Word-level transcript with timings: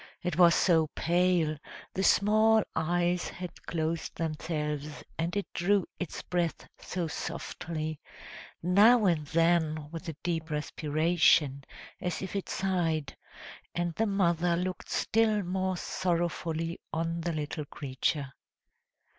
It 0.23 0.35
was 0.35 0.55
so 0.55 0.87
pale, 0.95 1.59
the 1.93 2.01
small 2.01 2.63
eyes 2.75 3.27
had 3.29 3.67
closed 3.67 4.15
themselves, 4.15 5.03
and 5.19 5.37
it 5.37 5.45
drew 5.53 5.85
its 5.99 6.23
breath 6.23 6.67
so 6.79 7.05
softly, 7.07 7.99
now 8.63 9.05
and 9.05 9.27
then, 9.27 9.91
with 9.91 10.09
a 10.09 10.15
deep 10.23 10.49
respiration, 10.49 11.65
as 12.01 12.23
if 12.23 12.35
it 12.35 12.49
sighed; 12.49 13.15
and 13.75 13.93
the 13.93 14.07
mother 14.07 14.55
looked 14.57 14.89
still 14.89 15.43
more 15.43 15.77
sorrowfully 15.77 16.79
on 16.91 17.21
the 17.21 17.31
little 17.33 17.65
creature. 17.65 18.33